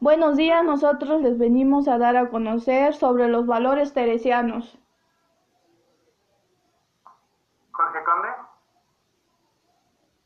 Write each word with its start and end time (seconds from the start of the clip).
Buenos 0.00 0.38
días, 0.38 0.64
nosotros 0.64 1.20
les 1.20 1.36
venimos 1.36 1.86
a 1.86 1.98
dar 1.98 2.16
a 2.16 2.30
conocer 2.30 2.94
sobre 2.94 3.28
los 3.28 3.46
valores 3.46 3.92
teresianos. 3.92 4.78
Jorge 7.70 7.98
Conde, 8.04 8.28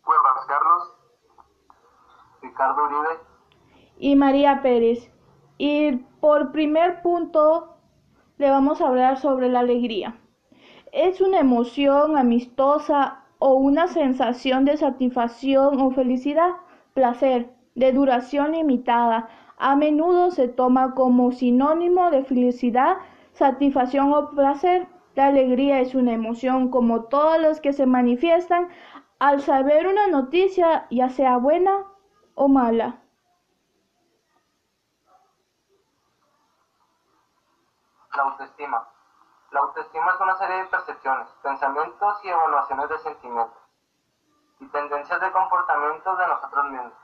Cuevas 0.04 0.46
Carlos, 0.46 0.96
Ricardo 2.40 2.84
Uribe 2.84 3.20
y 3.98 4.14
María 4.14 4.62
Pérez. 4.62 5.10
Y 5.58 5.96
por 6.20 6.52
primer 6.52 7.02
punto 7.02 7.76
le 8.38 8.50
vamos 8.50 8.80
a 8.80 8.86
hablar 8.86 9.18
sobre 9.18 9.48
la 9.48 9.58
alegría. 9.58 10.16
Es 10.92 11.20
una 11.20 11.40
emoción 11.40 12.16
amistosa 12.16 13.24
o 13.40 13.54
una 13.54 13.88
sensación 13.88 14.66
de 14.66 14.76
satisfacción 14.76 15.80
o 15.80 15.90
felicidad, 15.90 16.50
placer, 16.94 17.52
de 17.74 17.92
duración 17.92 18.52
limitada. 18.52 19.28
A 19.56 19.76
menudo 19.76 20.30
se 20.30 20.48
toma 20.48 20.94
como 20.94 21.32
sinónimo 21.32 22.10
de 22.10 22.24
felicidad, 22.24 22.98
satisfacción 23.32 24.12
o 24.12 24.30
placer. 24.30 24.88
La 25.14 25.26
alegría 25.26 25.80
es 25.80 25.94
una 25.94 26.12
emoción 26.12 26.70
como 26.70 27.04
todas 27.04 27.40
las 27.40 27.60
que 27.60 27.72
se 27.72 27.86
manifiestan 27.86 28.68
al 29.20 29.40
saber 29.40 29.86
una 29.86 30.08
noticia, 30.08 30.86
ya 30.90 31.08
sea 31.08 31.36
buena 31.36 31.84
o 32.34 32.48
mala. 32.48 33.00
La 38.16 38.22
autoestima. 38.24 38.88
La 39.52 39.60
autoestima 39.60 40.12
es 40.14 40.20
una 40.20 40.36
serie 40.36 40.56
de 40.56 40.64
percepciones, 40.64 41.28
pensamientos 41.42 42.24
y 42.24 42.28
evaluaciones 42.28 42.88
de 42.88 42.98
sentimientos 42.98 43.62
y 44.58 44.66
tendencias 44.66 45.20
de 45.20 45.32
comportamiento 45.32 46.16
de 46.16 46.26
nosotros 46.26 46.70
mismos. 46.70 47.03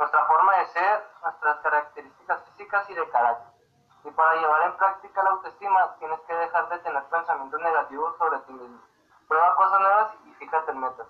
Nuestra 0.00 0.24
forma 0.24 0.56
de 0.56 0.66
ser, 0.68 1.04
nuestras 1.22 1.58
características 1.58 2.42
físicas 2.44 2.88
y 2.88 2.94
de 2.94 3.06
carácter. 3.10 3.52
Y 4.02 4.10
para 4.12 4.34
llevar 4.36 4.62
en 4.62 4.76
práctica 4.78 5.22
la 5.22 5.30
autoestima 5.32 5.94
tienes 5.98 6.18
que 6.20 6.34
dejar 6.36 6.70
de 6.70 6.78
tener 6.78 7.04
pensamientos 7.04 7.60
negativos 7.60 8.16
sobre 8.16 8.38
ti 8.38 8.52
mismo. 8.54 8.80
Prueba 9.28 9.54
cosas 9.56 9.78
nuevas 9.78 10.14
y 10.24 10.32
fíjate 10.36 10.70
en 10.70 10.80
metas. 10.80 11.06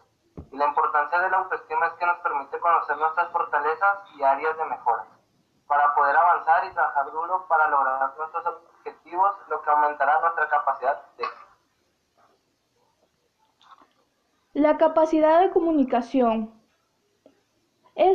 Y 0.51 0.57
la 0.57 0.67
importancia 0.67 1.21
de 1.21 1.31
la 1.31 1.37
autoestima 1.37 1.87
es 1.87 1.93
que 1.93 2.07
nos 2.07 2.19
permite 2.19 2.59
conocer 2.59 2.97
nuestras 2.97 3.31
fortalezas 3.31 3.99
y 4.17 4.25
áreas 4.25 4.57
de 4.57 4.65
mejora, 4.65 5.07
para 5.69 5.95
poder 5.95 6.17
avanzar 6.17 6.65
y 6.65 6.75
trabajar 6.75 7.13
duro 7.13 7.47
para 7.47 7.69
lograr 7.69 8.13
nuestros 8.19 8.45
objetivos, 8.45 9.37
lo 9.47 9.63
que 9.63 9.71
aumentará 9.71 10.21
nuestra 10.21 10.49
capacidad 10.49 11.01
de 11.17 11.27
La 14.55 14.77
capacidad 14.79 15.39
de 15.39 15.51
comunicación 15.53 16.60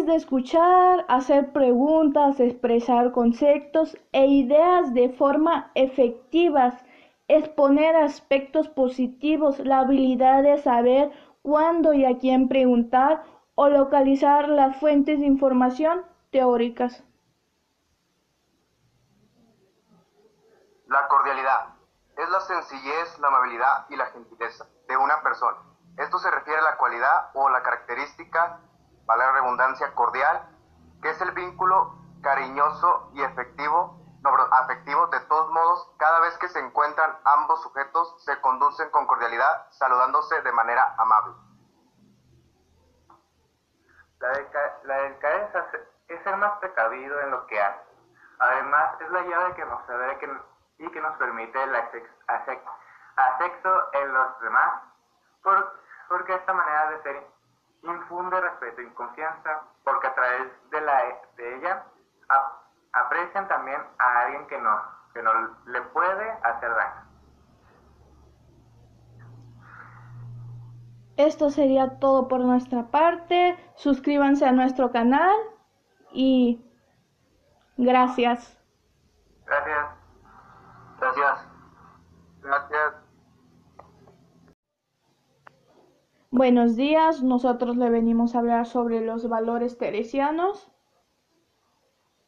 de 0.05 0.15
escuchar, 0.15 1.05
hacer 1.07 1.51
preguntas, 1.51 2.39
expresar 2.39 3.11
conceptos 3.11 3.97
e 4.11 4.25
ideas 4.25 4.93
de 4.93 5.09
forma 5.09 5.71
efectivas, 5.75 6.73
exponer 7.27 7.95
aspectos 7.95 8.69
positivos, 8.69 9.59
la 9.59 9.79
habilidad 9.79 10.43
de 10.43 10.57
saber 10.57 11.11
cuándo 11.41 11.93
y 11.93 12.05
a 12.05 12.17
quién 12.17 12.47
preguntar 12.47 13.23
o 13.55 13.69
localizar 13.69 14.49
las 14.49 14.77
fuentes 14.77 15.19
de 15.19 15.25
información 15.25 16.05
teóricas. 16.31 17.03
La 20.87 21.07
cordialidad 21.07 21.75
es 22.17 22.29
la 22.29 22.39
sencillez, 22.41 23.19
la 23.19 23.27
amabilidad 23.27 23.85
y 23.89 23.95
la 23.95 24.05
gentileza 24.07 24.65
de 24.87 24.97
una 24.97 25.21
persona. 25.21 25.57
Esto 25.97 26.19
se 26.19 26.29
refiere 26.29 26.59
a 26.59 26.63
la 26.63 26.77
cualidad 26.77 27.31
o 27.33 27.49
la 27.49 27.63
característica, 27.63 28.59
vale 29.05 29.23
la 29.25 29.31
redundancia, 29.33 29.93
cordial, 29.93 30.47
que 31.01 31.09
es 31.09 31.21
el 31.21 31.31
vínculo 31.31 31.95
cariñoso 32.21 33.09
y 33.13 33.21
efectivo, 33.23 33.99
no, 34.21 34.29
afectivo. 34.51 35.07
De 35.07 35.19
todos 35.21 35.51
modos, 35.51 35.91
cada 35.97 36.19
vez 36.21 36.37
que 36.39 36.47
se 36.49 36.59
encuentran 36.59 37.15
ambos 37.25 37.61
sujetos, 37.61 38.23
se 38.23 38.39
conducen 38.41 38.89
con 38.89 39.05
cordialidad, 39.07 39.67
saludándose 39.71 40.41
de 40.41 40.51
manera 40.51 40.95
amable. 40.97 41.33
la, 44.19 44.31
deca- 44.33 44.79
la 44.83 44.95
decadencia 45.01 45.65
es 46.07 46.23
ser 46.23 46.37
más 46.37 46.57
precavido 46.59 47.19
en 47.21 47.31
lo 47.31 47.45
que 47.47 47.61
hace. 47.61 47.79
Además, 48.39 48.99
es 49.01 49.09
la 49.11 49.21
llave 49.21 49.53
que 49.55 49.65
nos 49.65 49.85
sabe 49.85 50.17
que, 50.17 50.39
y 50.79 50.89
que 50.91 51.01
nos 51.01 51.15
permite 51.17 51.61
acceso, 51.61 52.71
acceso 53.15 53.93
en 53.93 54.13
los 54.13 54.39
demás, 54.41 54.81
por- 55.43 55.79
porque 56.09 56.33
esta 56.35 56.53
manera 56.53 56.89
de 56.91 57.01
ser 57.03 57.27
infunde 57.91 58.39
respeto 58.41 58.81
y 58.81 58.89
confianza, 58.91 59.61
porque 59.83 60.07
a 60.07 60.13
través 60.15 60.69
de, 60.71 60.81
la, 60.81 61.03
de 61.37 61.55
ella 61.57 61.83
ap- 62.29 62.53
aprecian 62.93 63.47
también 63.47 63.81
a 63.99 64.19
alguien 64.21 64.47
que 64.47 64.59
no, 64.59 64.81
que 65.13 65.21
no 65.21 65.31
le 65.65 65.81
puede 65.81 66.29
hacer 66.43 66.69
daño. 66.73 67.05
Esto 71.17 71.49
sería 71.49 71.99
todo 71.99 72.27
por 72.27 72.41
nuestra 72.41 72.83
parte. 72.87 73.57
Suscríbanse 73.75 74.45
a 74.45 74.51
nuestro 74.51 74.91
canal 74.91 75.35
y 76.11 76.61
gracias. 77.77 78.57
Gracias. 79.45 79.87
Gracias. 80.99 81.47
Gracias. 82.41 83.04
Buenos 86.37 86.75
días, 86.75 87.23
nosotros 87.23 87.77
le 87.77 87.89
venimos 87.89 88.35
a 88.35 88.39
hablar 88.39 88.65
sobre 88.65 88.99
los 88.99 89.29
valores 89.29 89.77
teresianos. 89.77 90.69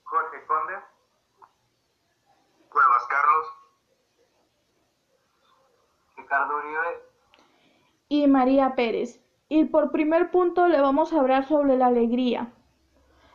Jorge 0.04 0.46
Conde, 0.48 0.76
Cuevas 2.70 3.06
Carlos, 3.10 3.48
Ricardo 6.16 6.56
Uribe 6.56 7.04
y 8.08 8.28
María 8.28 8.76
Pérez. 8.76 9.22
Y 9.50 9.66
por 9.66 9.92
primer 9.92 10.32
punto 10.32 10.70
le 10.70 10.80
vamos 10.80 11.12
a 11.12 11.20
hablar 11.20 11.44
sobre 11.44 11.76
la 11.76 11.88
alegría. 11.88 12.54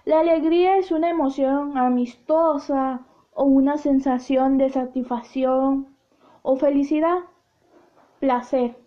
La 0.06 0.20
alegría 0.20 0.78
es 0.78 0.90
una 0.90 1.10
emoción 1.10 1.76
amistosa 1.76 3.00
o 3.34 3.44
una 3.44 3.76
sensación 3.76 4.56
de 4.56 4.70
satisfacción 4.70 5.94
o 6.40 6.56
felicidad, 6.56 7.18
placer, 8.20 8.81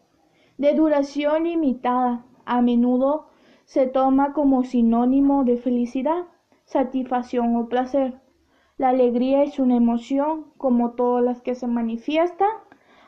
de 0.57 0.73
duración 0.73 1.43
limitada. 1.43 2.25
A 2.45 2.61
menudo 2.61 3.29
se 3.65 3.87
toma 3.87 4.33
como 4.33 4.63
sinónimo 4.63 5.43
de 5.43 5.57
felicidad, 5.57 6.27
satisfacción 6.65 7.55
o 7.55 7.67
placer. 7.67 8.21
La 8.77 8.89
alegría 8.89 9.43
es 9.43 9.57
una 9.59 9.75
emoción 9.75 10.51
como 10.57 10.91
todas 10.91 11.23
las 11.23 11.41
que 11.41 11.55
se 11.55 11.67
manifiestan 11.67 12.51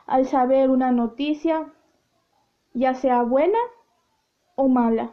al 0.06 0.26
saber 0.26 0.70
una 0.70 0.90
noticia, 0.90 1.72
ya 2.72 2.94
sea 2.94 3.22
buena 3.22 3.58
o 4.56 4.68
mala. 4.68 5.12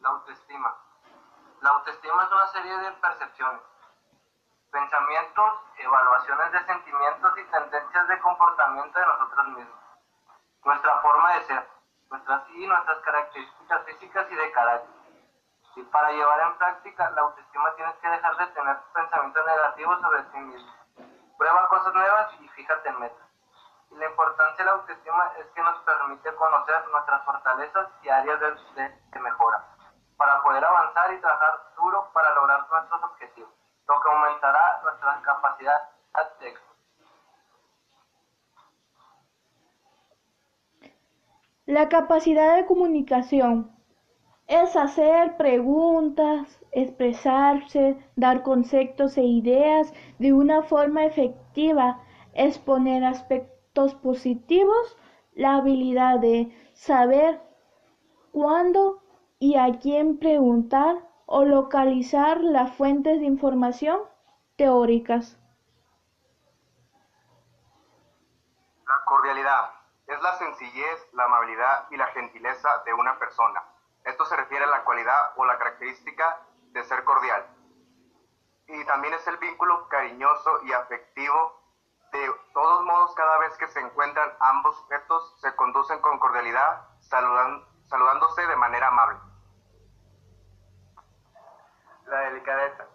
La 0.00 0.08
autoestima. 0.08 0.74
La 1.62 1.70
autoestima 1.70 2.24
es 2.24 2.32
una 2.32 2.46
serie 2.48 2.76
de 2.78 2.92
percepciones, 3.00 3.60
pensamientos, 4.74 5.52
evaluaciones 5.78 6.50
de 6.50 6.64
sentimientos 6.66 7.38
y 7.38 7.44
tendencias 7.44 8.08
de 8.08 8.18
comportamiento 8.18 8.98
de 8.98 9.06
nosotros 9.06 9.46
mismos. 9.48 9.78
Nuestra 10.64 10.98
forma 11.00 11.32
de 11.34 11.44
ser, 11.44 11.68
nuestras 12.10 12.42
y 12.50 12.66
nuestras 12.66 12.98
características 12.98 13.84
físicas 13.84 14.26
y 14.30 14.34
de 14.34 14.50
carácter. 14.50 14.90
Y 15.76 15.82
para 15.84 16.10
llevar 16.10 16.40
en 16.40 16.58
práctica 16.58 17.08
la 17.10 17.20
autoestima 17.20 17.72
tienes 17.76 17.94
que 17.96 18.08
dejar 18.08 18.36
de 18.36 18.46
tener 18.48 18.76
pensamientos 18.92 19.46
negativos 19.46 20.00
sobre 20.00 20.22
ti 20.24 20.38
mismo. 20.38 20.72
Prueba 21.38 21.68
cosas 21.68 21.94
nuevas 21.94 22.32
y 22.40 22.48
fíjate 22.48 22.88
en 22.88 22.98
metas. 22.98 23.28
Y 23.90 23.94
la 23.96 24.06
importancia 24.10 24.64
de 24.64 24.70
la 24.70 24.76
autoestima 24.76 25.32
es 25.38 25.46
que 25.54 25.62
nos 25.62 25.78
permite 25.82 26.34
conocer 26.34 26.88
nuestras 26.88 27.24
fortalezas 27.24 27.86
y 28.02 28.08
áreas 28.08 28.40
de, 28.40 28.50
de- 28.74 28.98
de 29.12 29.20
mejora, 29.20 29.62
para 30.16 30.42
poder 30.42 30.64
avanzar 30.64 31.12
y 31.12 31.20
trabajar 31.20 31.60
duro 31.76 32.10
para 32.12 32.34
lograr 32.34 32.66
nuestros 32.68 33.02
objetivos, 33.04 33.50
lo 33.86 34.00
que 34.00 34.08
capacidad. 35.22 35.94
La 41.66 41.88
capacidad 41.88 42.56
de 42.56 42.66
comunicación 42.66 43.72
es 44.46 44.76
hacer 44.76 45.38
preguntas, 45.38 46.60
expresarse, 46.72 47.96
dar 48.16 48.42
conceptos 48.42 49.16
e 49.16 49.22
ideas 49.22 49.92
de 50.18 50.34
una 50.34 50.62
forma 50.62 51.06
efectiva, 51.06 52.02
exponer 52.34 53.02
aspectos 53.02 53.94
positivos, 53.94 54.96
la 55.34 55.56
habilidad 55.56 56.20
de 56.20 56.52
saber 56.74 57.40
cuándo 58.30 59.02
y 59.38 59.56
a 59.56 59.78
quién 59.78 60.18
preguntar 60.18 60.96
o 61.26 61.44
localizar 61.44 62.42
las 62.42 62.72
fuentes 62.72 63.20
de 63.20 63.26
información 63.26 64.00
teóricas. 64.56 65.36
La 68.86 69.04
cordialidad 69.04 69.70
es 70.06 70.20
la 70.20 70.38
sencillez, 70.38 71.08
la 71.12 71.24
amabilidad 71.24 71.86
y 71.90 71.96
la 71.96 72.06
gentileza 72.08 72.82
de 72.84 72.94
una 72.94 73.18
persona. 73.18 73.62
Esto 74.04 74.24
se 74.26 74.36
refiere 74.36 74.64
a 74.64 74.68
la 74.68 74.84
cualidad 74.84 75.32
o 75.36 75.46
la 75.46 75.58
característica 75.58 76.38
de 76.72 76.84
ser 76.84 77.04
cordial. 77.04 77.46
Y 78.66 78.84
también 78.84 79.14
es 79.14 79.26
el 79.26 79.36
vínculo 79.38 79.88
cariñoso 79.88 80.62
y 80.62 80.72
afectivo. 80.72 81.62
De 82.12 82.30
todos 82.52 82.84
modos, 82.84 83.14
cada 83.14 83.38
vez 83.38 83.56
que 83.56 83.66
se 83.68 83.80
encuentran 83.80 84.30
ambos 84.40 84.76
sujetos, 84.76 85.40
se 85.40 85.54
conducen 85.56 86.00
con 86.00 86.18
cordialidad, 86.18 86.86
saludándose 87.00 88.46
de 88.46 88.56
manera 88.56 88.88
amable. 88.88 89.18
La 92.06 92.20
delicadeza 92.20 92.86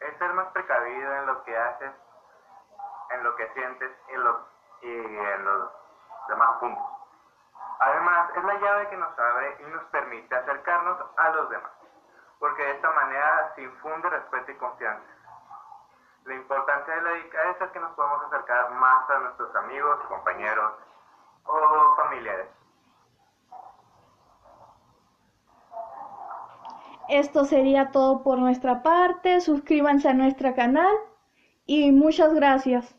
es 0.00 0.18
ser 0.18 0.32
más 0.34 0.48
precavido 0.48 1.14
en 1.16 1.26
lo 1.26 1.36
que 1.48 1.56
haces, 1.56 1.92
en 3.10 3.24
lo 3.24 3.34
que 3.36 3.48
sientes 3.54 3.90
y, 4.08 4.86
y 4.86 5.18
en 5.18 5.44
los 5.44 5.70
demás 6.28 6.58
puntos. 6.60 6.84
Además, 7.80 8.30
es 8.36 8.44
la 8.44 8.54
llave 8.54 8.88
que 8.88 8.96
nos 8.96 9.18
abre 9.18 9.56
y 9.60 9.70
nos 9.70 9.82
permite 9.84 10.34
acercarnos 10.34 10.98
a 11.16 11.30
los 11.30 11.48
demás, 11.48 11.72
porque 12.38 12.62
de 12.62 12.72
esta 12.72 12.90
manera 12.90 13.52
se 13.54 13.62
infunde 13.62 14.10
respeto 14.10 14.52
y 14.52 14.56
confianza. 14.56 15.06
La 16.24 16.34
importancia 16.34 16.94
de 16.94 17.02
la 17.02 17.10
delicadeza 17.10 17.64
es 17.64 17.70
que 17.70 17.80
nos 17.80 17.92
podemos 17.92 18.22
acercar 18.26 18.70
más 18.72 19.08
a 19.08 19.18
nuestros 19.20 19.54
amigos, 19.56 20.00
compañeros 20.08 20.74
o 21.44 21.96
familiares. 21.96 22.48
Esto 27.08 27.46
sería 27.46 27.90
todo 27.90 28.22
por 28.22 28.38
nuestra 28.38 28.82
parte. 28.82 29.40
Suscríbanse 29.40 30.10
a 30.10 30.14
nuestro 30.14 30.54
canal 30.54 30.94
y 31.68 31.92
muchas 31.92 32.34
gracias. 32.34 32.97